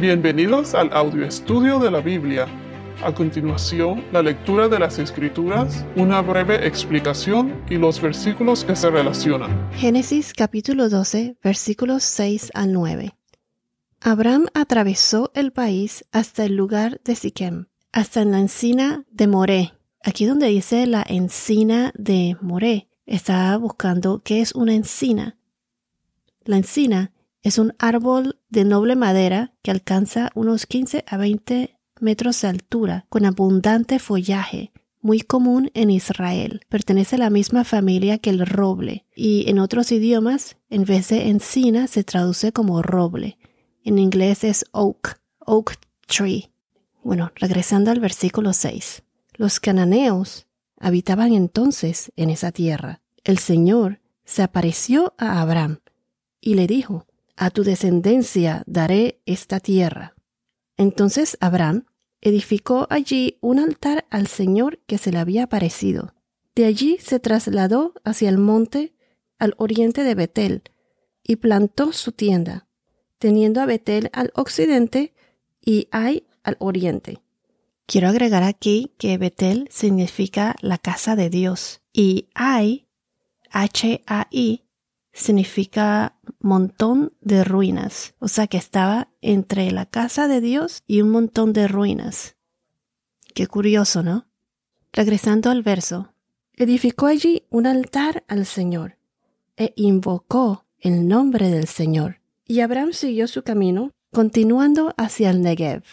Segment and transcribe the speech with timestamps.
[0.00, 2.46] Bienvenidos al audio estudio de la Biblia.
[3.04, 8.88] A continuación, la lectura de las Escrituras, una breve explicación y los versículos que se
[8.88, 9.70] relacionan.
[9.72, 13.14] Génesis capítulo 12, versículos 6 al 9.
[14.00, 19.74] Abraham atravesó el país hasta el lugar de Siquem, hasta la encina de Moré.
[20.02, 25.36] Aquí donde dice la encina de Moré, está buscando qué es una encina.
[26.46, 27.12] La encina
[27.42, 33.06] es un árbol de noble madera que alcanza unos 15 a 20 metros de altura,
[33.08, 36.60] con abundante follaje, muy común en Israel.
[36.68, 41.28] Pertenece a la misma familia que el roble, y en otros idiomas, en vez de
[41.28, 43.38] encina, se traduce como roble.
[43.84, 46.50] En inglés es oak, oak tree.
[47.02, 49.02] Bueno, regresando al versículo 6.
[49.34, 50.46] Los cananeos
[50.78, 53.00] habitaban entonces en esa tierra.
[53.24, 55.80] El Señor se apareció a Abraham
[56.40, 57.06] y le dijo,
[57.40, 60.14] a tu descendencia daré esta tierra.
[60.76, 61.86] Entonces Abraham
[62.20, 66.12] edificó allí un altar al Señor que se le había aparecido.
[66.54, 68.92] De allí se trasladó hacia el monte
[69.38, 70.62] al oriente de Betel
[71.24, 72.68] y plantó su tienda,
[73.18, 75.14] teniendo a Betel al occidente
[75.64, 77.22] y Ai al oriente.
[77.86, 82.86] Quiero agregar aquí que Betel significa la casa de Dios y Ai,
[83.50, 84.64] H-A-I,
[85.12, 91.10] significa montón de ruinas, o sea que estaba entre la casa de Dios y un
[91.10, 92.36] montón de ruinas.
[93.34, 94.26] Qué curioso, ¿no?
[94.92, 96.12] Regresando al verso,
[96.54, 98.98] edificó allí un altar al Señor
[99.56, 102.20] e invocó el nombre del Señor.
[102.46, 105.84] Y Abraham siguió su camino, continuando hacia el Negev.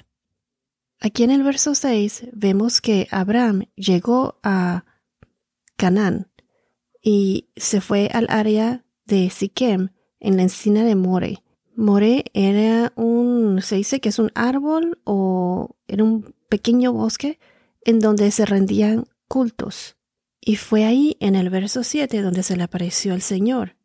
[1.00, 4.86] Aquí en el verso 6 vemos que Abraham llegó a
[5.76, 6.32] Canaán
[7.04, 11.44] y se fue al área de Siquem en la encina de More.
[11.76, 17.40] More era un, se dice que es un árbol o era un pequeño bosque
[17.84, 19.96] en donde se rendían cultos.
[20.40, 23.76] Y fue ahí en el verso 7 donde se le apareció el Señor.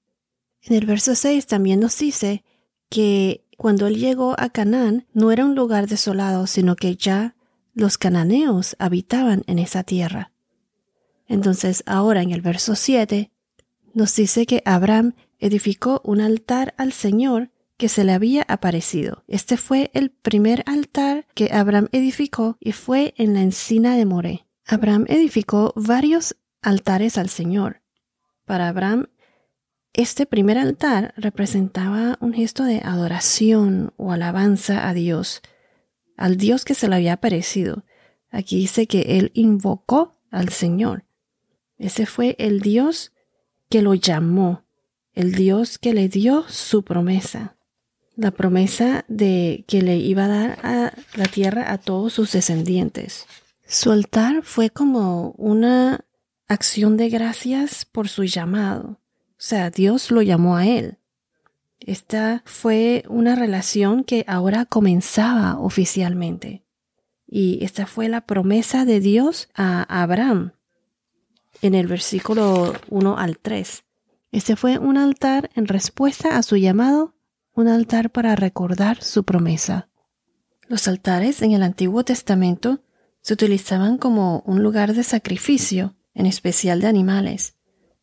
[0.62, 2.44] En el verso 6 también nos dice
[2.88, 7.34] que cuando él llegó a Canaán no era un lugar desolado, sino que ya
[7.74, 10.32] los cananeos habitaban en esa tierra.
[11.26, 13.31] Entonces ahora en el verso 7
[13.94, 19.24] nos dice que Abraham edificó un altar al Señor que se le había aparecido.
[19.26, 24.46] Este fue el primer altar que Abraham edificó y fue en la encina de More.
[24.66, 27.82] Abraham edificó varios altares al Señor.
[28.44, 29.08] Para Abraham,
[29.94, 35.42] este primer altar representaba un gesto de adoración o alabanza a Dios,
[36.16, 37.84] al Dios que se le había aparecido.
[38.30, 41.04] Aquí dice que él invocó al Señor.
[41.78, 43.12] Ese fue el Dios
[43.72, 44.66] que lo llamó,
[45.14, 47.56] el Dios que le dio su promesa,
[48.16, 53.24] la promesa de que le iba a dar a la tierra a todos sus descendientes.
[53.66, 56.04] Su altar fue como una
[56.48, 59.00] acción de gracias por su llamado.
[59.30, 60.98] O sea, Dios lo llamó a él.
[61.80, 66.62] Esta fue una relación que ahora comenzaba oficialmente.
[67.26, 70.52] Y esta fue la promesa de Dios a Abraham
[71.62, 73.84] en el versículo 1 al 3.
[74.32, 77.14] Este fue un altar en respuesta a su llamado,
[77.54, 79.88] un altar para recordar su promesa.
[80.68, 82.82] Los altares en el Antiguo Testamento
[83.20, 87.56] se utilizaban como un lugar de sacrificio, en especial de animales,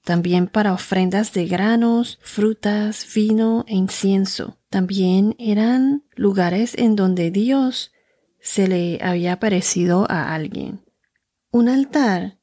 [0.04, 4.58] también para ofrendas de granos, frutas, vino e incienso.
[4.70, 7.92] También eran lugares en donde Dios
[8.40, 10.86] se le había aparecido a alguien.
[11.52, 12.39] Un altar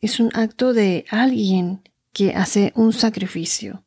[0.00, 3.84] es un acto de alguien que hace un sacrificio,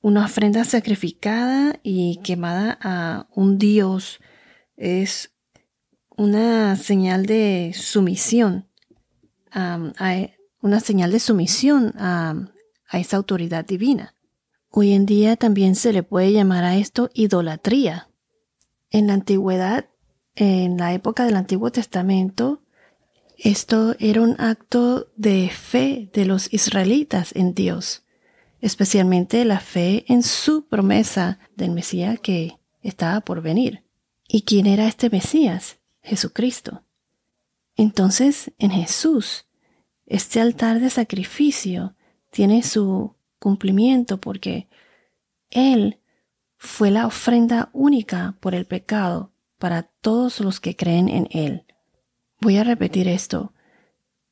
[0.00, 4.20] una ofrenda sacrificada y quemada a un Dios.
[4.76, 5.32] Es
[6.16, 8.68] una señal de sumisión,
[9.52, 12.34] una señal de sumisión a,
[12.88, 14.14] a esa autoridad divina.
[14.70, 18.08] Hoy en día también se le puede llamar a esto idolatría.
[18.90, 19.86] En la antigüedad,
[20.34, 22.62] en la época del Antiguo Testamento,
[23.44, 28.04] esto era un acto de fe de los israelitas en Dios,
[28.60, 33.82] especialmente la fe en su promesa del Mesías que estaba por venir.
[34.28, 35.78] ¿Y quién era este Mesías?
[36.02, 36.84] Jesucristo.
[37.74, 39.46] Entonces, en Jesús,
[40.06, 41.96] este altar de sacrificio
[42.30, 44.68] tiene su cumplimiento porque
[45.50, 45.98] Él
[46.56, 51.64] fue la ofrenda única por el pecado para todos los que creen en Él.
[52.42, 53.52] Voy a repetir esto.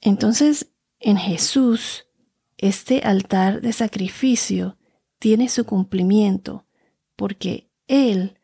[0.01, 2.07] Entonces, en Jesús,
[2.59, 4.77] este altar de sacrificio
[5.21, 6.67] tiene su cumplimiento,
[7.15, 8.37] porque Él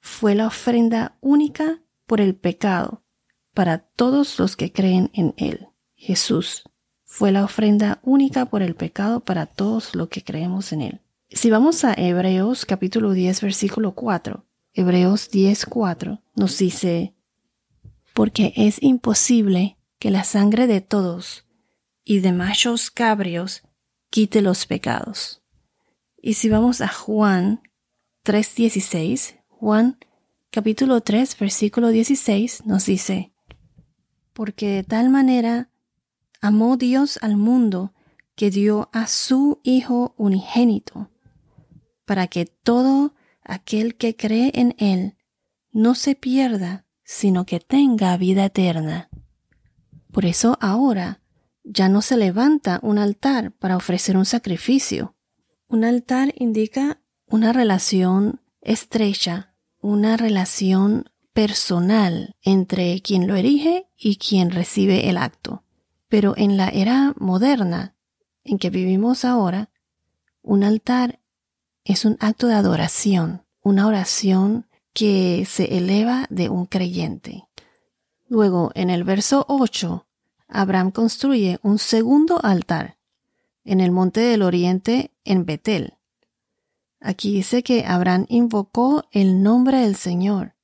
[0.00, 3.02] fue la ofrenda única por el pecado
[3.52, 5.68] para todos los que creen en Él.
[5.96, 6.62] Jesús
[7.04, 11.00] fue la ofrenda única por el pecado para todos los que creemos en Él.
[11.28, 17.14] Si vamos a Hebreos capítulo 10 versículo 4, Hebreos 10 4 nos dice,
[18.14, 21.46] porque es imposible que la sangre de todos
[22.04, 23.62] y de machos cabrios
[24.10, 25.42] quite los pecados.
[26.20, 27.62] Y si vamos a Juan
[28.24, 29.98] 3:16, Juan
[30.50, 33.32] capítulo 3 versículo 16 nos dice,
[34.32, 35.70] porque de tal manera
[36.40, 37.92] amó Dios al mundo
[38.34, 41.10] que dio a su Hijo unigénito,
[42.06, 45.16] para que todo aquel que cree en Él
[45.72, 49.10] no se pierda, sino que tenga vida eterna.
[50.12, 51.20] Por eso ahora
[51.64, 55.16] ya no se levanta un altar para ofrecer un sacrificio.
[55.66, 64.52] Un altar indica una relación estrecha, una relación personal entre quien lo erige y quien
[64.52, 65.64] recibe el acto.
[66.06, 67.96] Pero en la era moderna
[68.44, 69.70] en que vivimos ahora,
[70.42, 71.18] un altar
[71.82, 74.69] es un acto de adoración, una oración
[75.00, 77.48] que se eleva de un creyente.
[78.28, 80.06] Luego, en el verso 8,
[80.46, 82.98] Abraham construye un segundo altar
[83.64, 85.94] en el monte del oriente en Betel.
[87.00, 90.54] Aquí dice que Abraham invocó el nombre del Señor.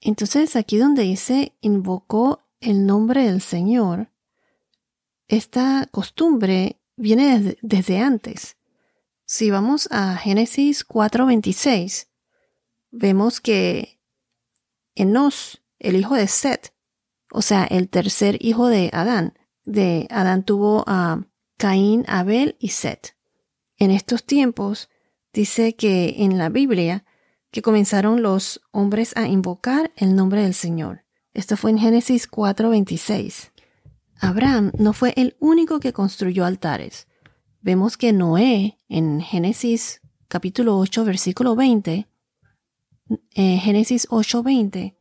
[0.00, 4.08] Entonces, aquí donde dice invocó el nombre del Señor,
[5.26, 8.56] esta costumbre viene desde, desde antes.
[9.24, 12.06] Si vamos a Génesis 4:26,
[12.94, 14.00] vemos que
[14.94, 16.72] Enos, el hijo de Set,
[17.32, 19.36] o sea, el tercer hijo de Adán.
[19.64, 21.26] De Adán tuvo a
[21.56, 23.16] Caín, Abel y Set.
[23.76, 24.88] En estos tiempos
[25.32, 27.04] dice que en la Biblia
[27.50, 31.04] que comenzaron los hombres a invocar el nombre del Señor.
[31.32, 33.52] Esto fue en Génesis 4:26.
[34.20, 37.08] Abraham no fue el único que construyó altares.
[37.60, 42.06] Vemos que Noé en Génesis capítulo 8 versículo 20,
[43.34, 44.96] eh, Génesis 8:20,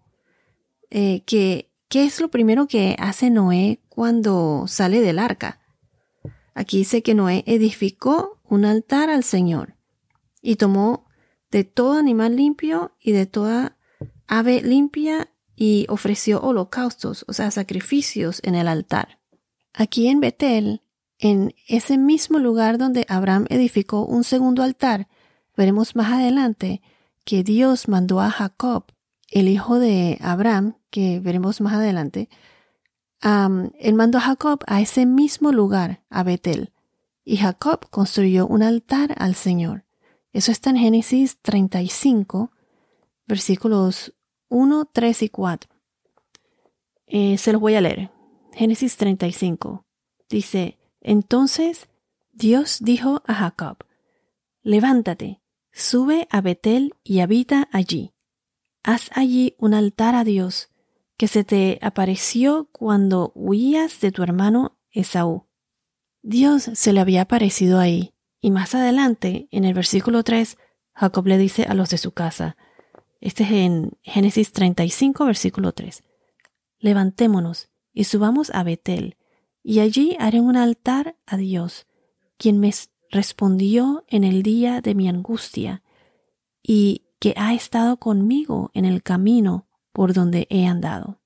[0.89, 5.61] eh, que ¿Qué es lo primero que hace Noé cuando sale del arca?
[6.55, 9.75] Aquí dice que Noé edificó un altar al Señor
[10.41, 11.05] y tomó
[11.51, 13.77] de todo animal limpio y de toda
[14.25, 19.19] ave limpia y ofreció holocaustos, o sea, sacrificios en el altar.
[19.71, 20.81] Aquí en Betel,
[21.19, 25.07] en ese mismo lugar donde Abraham edificó un segundo altar,
[25.55, 26.81] veremos más adelante
[27.23, 28.85] que Dios mandó a Jacob,
[29.29, 32.29] el hijo de Abraham, que veremos más adelante,
[33.21, 36.73] él mandó a Jacob a ese mismo lugar, a Betel,
[37.23, 39.85] y Jacob construyó un altar al Señor.
[40.33, 42.51] Eso está en Génesis 35,
[43.27, 44.13] versículos
[44.49, 45.69] 1, 3 y 4.
[47.07, 48.11] Eh, se los voy a leer.
[48.53, 49.85] Génesis 35.
[50.29, 51.87] Dice, entonces
[52.31, 53.77] Dios dijo a Jacob,
[54.63, 55.39] levántate,
[55.73, 58.13] sube a Betel y habita allí.
[58.83, 60.69] Haz allí un altar a Dios
[61.17, 65.47] que se te apareció cuando huías de tu hermano Esaú.
[66.21, 70.57] Dios se le había aparecido ahí, y más adelante, en el versículo 3,
[70.93, 72.55] Jacob le dice a los de su casa,
[73.19, 76.03] este es en Génesis 35, versículo 3,
[76.79, 79.17] levantémonos y subamos a Betel,
[79.63, 81.87] y allí haré un altar a Dios,
[82.37, 82.69] quien me
[83.13, 85.83] respondió en el día de mi angustia,
[86.61, 91.19] y que ha estado conmigo en el camino por donde he andado.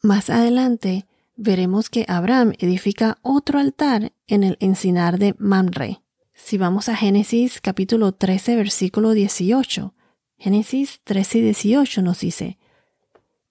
[0.00, 1.06] Más adelante
[1.36, 6.00] veremos que Abraham edifica otro altar en el encinar de Mamre.
[6.34, 9.92] Si vamos a Génesis capítulo 13 versículo 18,
[10.38, 12.58] Génesis 13 y 18 nos dice,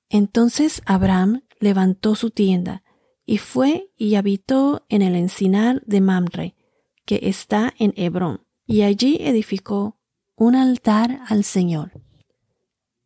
[0.10, 2.84] Entonces Abraham levantó su tienda
[3.26, 6.56] y fue y habitó en el encinar de Mamre,
[7.08, 9.98] que está en Hebrón, y allí edificó
[10.36, 11.94] un altar al Señor.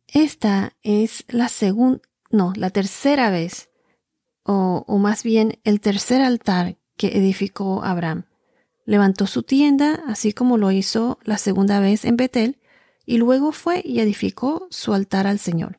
[0.08, 3.70] Esta es la segunda, no, la tercera vez,
[4.42, 8.24] o, o más bien el tercer altar que edificó Abraham.
[8.84, 12.58] Levantó su tienda, así como lo hizo la segunda vez en Betel,
[13.06, 15.78] y luego fue y edificó su altar al Señor.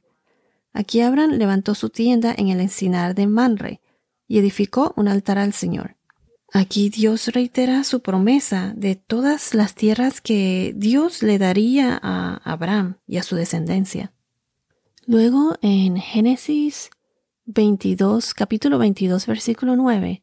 [0.71, 3.81] Aquí Abraham levantó su tienda en el encinar de Manre
[4.27, 5.97] y edificó un altar al Señor.
[6.55, 12.99] Aquí Dios reitera su promesa de todas las tierras que Dios le daría a Abraham
[13.07, 14.13] y a su descendencia.
[15.07, 16.91] Luego en Génesis
[17.45, 20.21] 22, capítulo 22, versículo 9,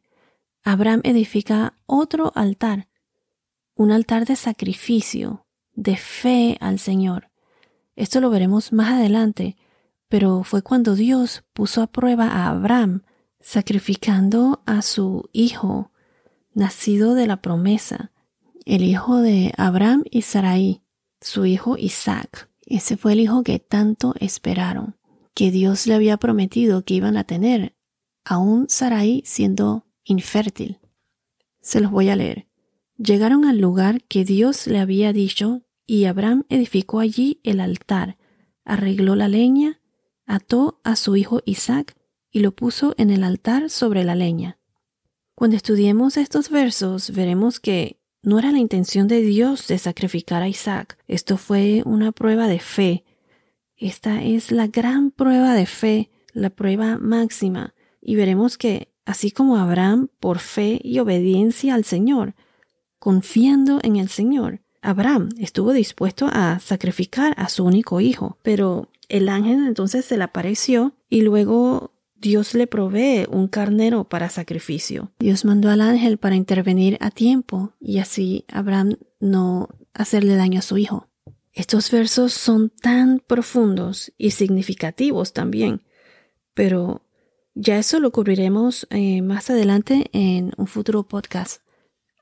[0.63, 2.87] Abraham edifica otro altar,
[3.75, 7.29] un altar de sacrificio, de fe al Señor.
[7.97, 9.57] Esto lo veremos más adelante,
[10.07, 13.03] pero fue cuando Dios puso a prueba a Abraham,
[13.41, 15.91] sacrificando a su hijo,
[16.53, 18.11] nacido de la promesa,
[18.65, 20.83] el hijo de Abraham y Sarai,
[21.19, 22.49] su hijo Isaac.
[22.65, 24.97] Ese fue el hijo que tanto esperaron,
[25.33, 27.75] que Dios le había prometido que iban a tener,
[28.23, 30.79] aún Sarai siendo infértil.
[31.61, 32.47] Se los voy a leer.
[32.97, 38.17] Llegaron al lugar que Dios le había dicho y Abraham edificó allí el altar,
[38.63, 39.81] arregló la leña,
[40.25, 41.95] ató a su hijo Isaac
[42.31, 44.60] y lo puso en el altar sobre la leña.
[45.41, 50.47] Cuando estudiemos estos versos veremos que no era la intención de Dios de sacrificar a
[50.47, 50.99] Isaac.
[51.07, 53.03] Esto fue una prueba de fe.
[53.75, 57.73] Esta es la gran prueba de fe, la prueba máxima.
[58.03, 62.35] Y veremos que, así como Abraham, por fe y obediencia al Señor,
[62.99, 68.37] confiando en el Señor, Abraham estuvo dispuesto a sacrificar a su único hijo.
[68.43, 74.29] Pero el ángel entonces se le apareció y luego Dios le provee un carnero para
[74.29, 75.11] sacrificio.
[75.17, 80.61] Dios mandó al ángel para intervenir a tiempo y así Abraham no hacerle daño a
[80.61, 81.09] su hijo.
[81.51, 85.81] Estos versos son tan profundos y significativos también,
[86.53, 87.01] pero
[87.55, 91.63] ya eso lo cubriremos eh, más adelante en un futuro podcast.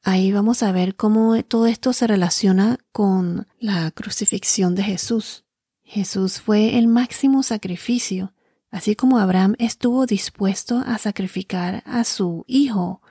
[0.01, 5.43] Ahí vamos a ver cómo todo esto se relaciona con la crucifixión de Jesús.
[5.83, 8.33] Jesús fue el máximo sacrificio
[8.71, 13.01] Así como Abraham estuvo dispuesto a sacrificar a su hijo,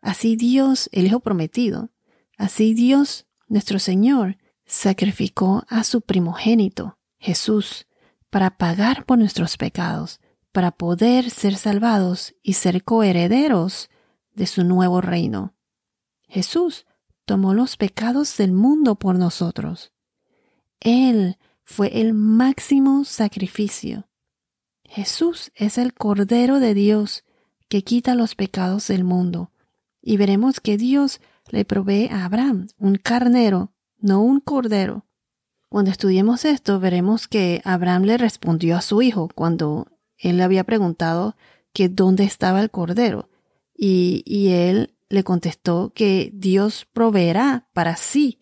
[0.00, 1.90] así Dios, el hijo prometido,
[2.38, 7.86] así Dios, nuestro Señor, sacrificó a su primogénito, Jesús,
[8.30, 10.20] para pagar por nuestros pecados,
[10.52, 13.90] para poder ser salvados y ser coherederos
[14.32, 15.54] de su nuevo reino.
[16.28, 16.86] Jesús
[17.24, 19.92] tomó los pecados del mundo por nosotros.
[20.80, 24.08] Él fue el máximo sacrificio
[24.94, 27.24] Jesús es el Cordero de Dios
[27.68, 29.50] que quita los pecados del mundo.
[30.00, 31.20] Y veremos que Dios
[31.50, 35.04] le provee a Abraham un carnero, no un cordero.
[35.68, 40.62] Cuando estudiemos esto, veremos que Abraham le respondió a su hijo cuando él le había
[40.62, 41.34] preguntado
[41.72, 43.28] que dónde estaba el cordero.
[43.76, 48.38] Y, y él le contestó que Dios proveerá para sí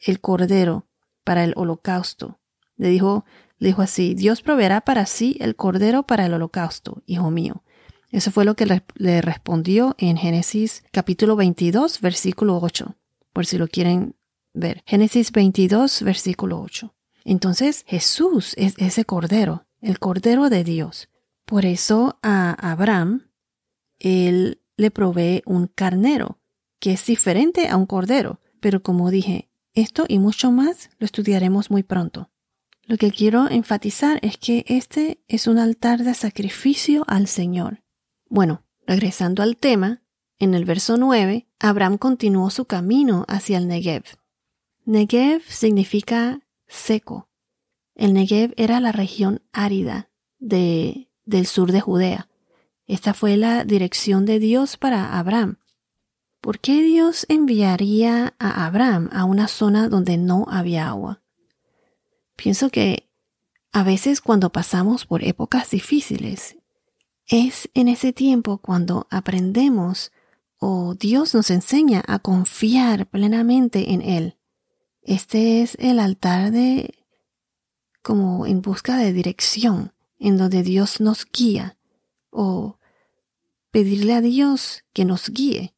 [0.00, 0.86] el cordero
[1.24, 2.40] para el holocausto.
[2.76, 3.24] Le dijo,
[3.58, 7.62] le dijo así, Dios proveerá para sí el cordero para el holocausto, hijo mío.
[8.10, 12.96] Eso fue lo que le, respondió en Génesis capítulo 22, versículo 8,
[13.32, 14.16] por si lo quieren
[14.54, 14.82] ver.
[14.86, 16.94] Génesis 22, versículo 8.
[17.24, 21.10] Entonces Jesús es ese cordero, el cordero de Dios.
[21.44, 23.30] Por eso a Abraham,
[23.98, 26.38] él le provee un carnero,
[26.80, 28.40] que es diferente a un cordero.
[28.60, 32.30] Pero como dije, esto y mucho más lo estudiaremos muy pronto.
[32.88, 37.82] Lo que quiero enfatizar es que este es un altar de sacrificio al Señor.
[38.30, 40.00] Bueno, regresando al tema,
[40.38, 44.04] en el verso 9, Abraham continuó su camino hacia el Negev.
[44.86, 47.28] Negev significa seco.
[47.94, 52.30] El Negev era la región árida de, del sur de Judea.
[52.86, 55.58] Esta fue la dirección de Dios para Abraham.
[56.40, 61.20] ¿Por qué Dios enviaría a Abraham a una zona donde no había agua?
[62.38, 63.10] Pienso que
[63.72, 66.56] a veces cuando pasamos por épocas difíciles,
[67.26, 70.12] es en ese tiempo cuando aprendemos
[70.56, 74.38] o Dios nos enseña a confiar plenamente en Él.
[75.02, 76.94] Este es el altar de
[78.02, 81.76] como en busca de dirección, en donde Dios nos guía,
[82.30, 82.78] o
[83.72, 85.74] pedirle a Dios que nos guíe.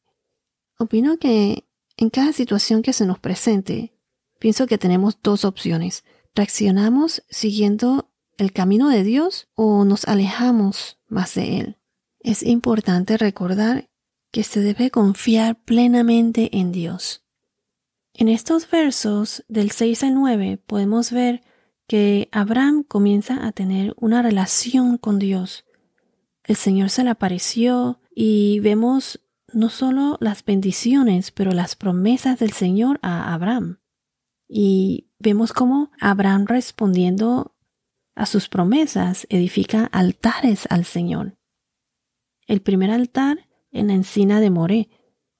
[0.77, 1.65] Opino que
[1.97, 3.95] en cada situación que se nos presente,
[4.37, 6.03] pienso que tenemos dos opciones.
[6.33, 11.77] ¿Reaccionamos siguiendo el camino de Dios o nos alejamos más de Él?
[12.21, 13.89] Es importante recordar
[14.31, 17.25] que se debe confiar plenamente en Dios.
[18.13, 21.43] En estos versos del 6 al 9 podemos ver
[21.87, 25.65] que Abraham comienza a tener una relación con Dios.
[26.45, 29.19] El Señor se le apareció y vemos
[29.51, 33.79] no solo las bendiciones, pero las promesas del Señor a Abraham.
[34.47, 37.55] Y vemos cómo Abraham respondiendo
[38.15, 41.37] a sus promesas edifica altares al Señor.
[42.47, 44.89] El primer altar en la encina de Moré,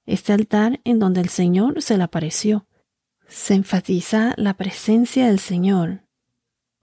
[0.05, 2.67] este altar en donde el Señor se le apareció.
[3.27, 6.05] Se enfatiza la presencia del Señor.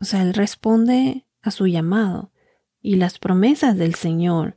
[0.01, 2.33] O sea, Él responde a su llamado
[2.81, 4.57] y las promesas del Señor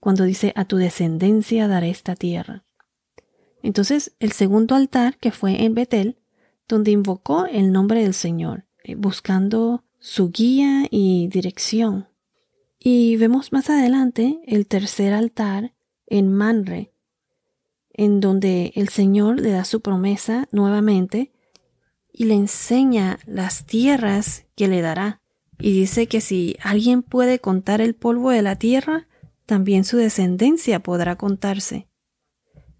[0.00, 2.64] cuando dice a tu descendencia daré esta tierra.
[3.62, 6.18] Entonces, el segundo altar que fue en Betel
[6.68, 8.64] donde invocó el nombre del Señor.
[8.84, 12.08] eh, buscando su guía y dirección.
[12.78, 15.74] Y vemos más adelante el tercer altar
[16.06, 16.92] en Manre,
[17.94, 21.32] en donde el Señor le da su promesa nuevamente
[22.12, 25.22] y le enseña las tierras que le dará.
[25.58, 29.08] Y dice que si alguien puede contar el polvo de la tierra,
[29.46, 31.88] también su descendencia podrá contarse.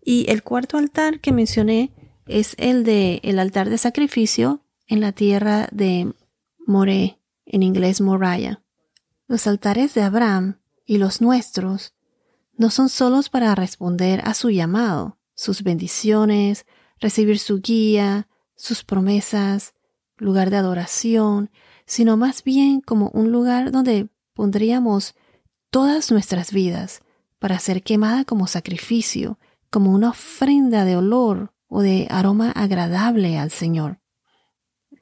[0.04, 1.92] Y el cuarto altar que mencioné
[2.26, 6.12] es el de el altar de sacrificio en la tierra de
[6.66, 8.62] Moré, en inglés Moriah.
[9.26, 11.94] Los altares de Abraham y los nuestros
[12.56, 16.66] no son solos para responder a su llamado, sus bendiciones,
[17.00, 19.74] recibir su guía, sus promesas,
[20.16, 21.50] lugar de adoración,
[21.86, 25.14] sino más bien como un lugar donde pondríamos
[25.70, 27.02] todas nuestras vidas
[27.38, 29.38] para ser quemada como sacrificio,
[29.70, 33.98] como una ofrenda de olor o de aroma agradable al Señor.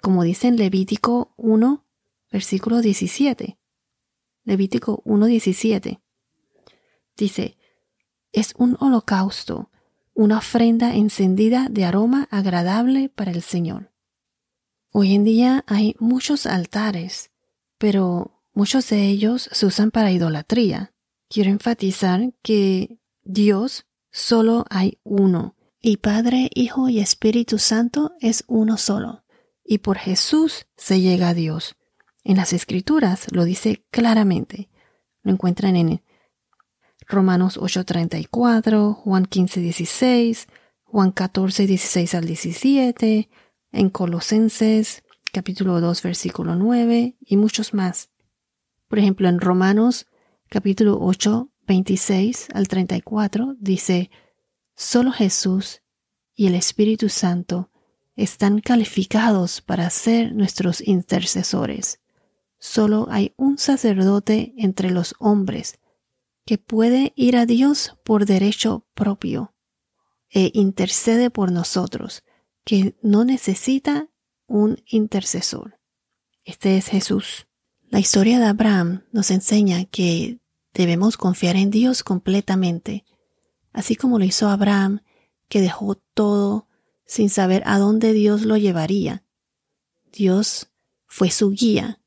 [0.00, 1.84] Como dice en Levítico 1,
[2.30, 3.58] versículo 17.
[4.44, 6.00] Levítico 1.17.
[7.14, 7.58] Dice,
[8.32, 9.70] es un holocausto,
[10.14, 13.92] una ofrenda encendida de aroma agradable para el Señor.
[14.92, 17.32] Hoy en día hay muchos altares,
[17.76, 20.94] pero muchos de ellos se usan para idolatría.
[21.28, 28.76] Quiero enfatizar que Dios solo hay uno, y Padre, Hijo y Espíritu Santo es uno
[28.76, 29.24] solo,
[29.64, 31.76] y por Jesús se llega a Dios.
[32.22, 34.70] En las Escrituras lo dice claramente.
[35.22, 36.02] Lo encuentran en
[37.08, 40.46] Romanos 8:34, Juan 15:16,
[40.84, 43.28] Juan 14:16 al 17,
[43.72, 48.10] en Colosenses capítulo 2 versículo 9 y muchos más.
[48.86, 50.06] Por ejemplo, en Romanos
[50.48, 54.10] capítulo 8 26 al 34 dice,
[54.74, 55.82] solo Jesús
[56.34, 57.70] y el Espíritu Santo
[58.16, 62.00] están calificados para ser nuestros intercesores.
[62.58, 65.78] Solo hay un sacerdote entre los hombres
[66.44, 69.54] que puede ir a Dios por derecho propio
[70.30, 72.22] e intercede por nosotros,
[72.64, 74.08] que no necesita
[74.46, 75.78] un intercesor.
[76.44, 77.46] Este es Jesús.
[77.88, 80.42] La historia de Abraham nos enseña que
[80.74, 83.04] Debemos confiar en Dios completamente,
[83.72, 85.00] así como lo hizo Abraham,
[85.48, 86.66] que dejó todo
[87.06, 89.24] sin saber a dónde Dios lo llevaría.
[90.12, 90.68] Dios
[91.06, 92.00] fue su guía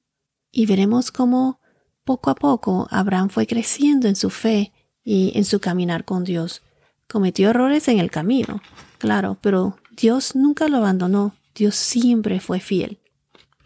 [0.51, 1.59] y veremos cómo
[2.03, 4.73] poco a poco Abraham fue creciendo en su fe
[5.03, 6.61] y en su caminar con Dios.
[7.07, 8.61] Cometió errores en el camino,
[8.97, 12.99] claro, pero Dios nunca lo abandonó, Dios siempre fue fiel.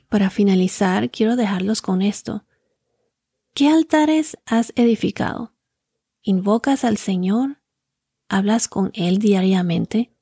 [0.09, 2.43] Para finalizar, quiero dejarlos con esto.
[3.53, 5.53] ¿Qué altares has edificado?
[6.21, 7.58] ¿Invocas al Señor?
[8.29, 10.13] ¿Hablas con Él diariamente?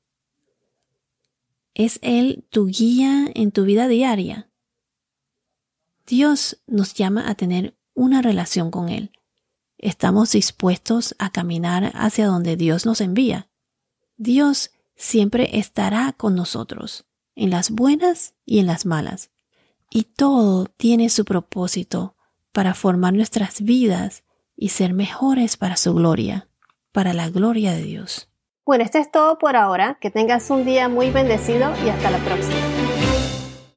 [1.74, 4.50] ¿Es Él tu guía en tu vida diaria?
[6.06, 9.12] Dios nos llama a tener una relación con Él.
[9.76, 13.50] Estamos dispuestos a caminar hacia donde Dios nos envía.
[14.16, 17.04] Dios siempre estará con nosotros,
[17.36, 19.30] en las buenas y en las malas.
[19.90, 22.16] Y todo tiene su propósito
[22.52, 24.24] para formar nuestras vidas
[24.56, 26.47] y ser mejores para su gloria,
[26.92, 28.28] para la gloria de Dios.
[28.64, 29.96] Bueno, esto es todo por ahora.
[30.00, 32.77] Que tengas un día muy bendecido y hasta la próxima.